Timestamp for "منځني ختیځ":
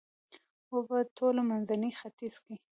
1.49-2.35